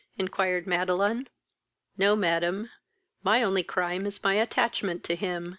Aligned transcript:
inquired 0.17 0.65
Madeline. 0.65 1.29
"No, 1.95 2.15
madam; 2.15 2.71
my 3.21 3.43
only 3.43 3.61
crime 3.61 4.07
is 4.07 4.23
my 4.23 4.33
attachment 4.33 5.03
to 5.03 5.15
him. 5.15 5.49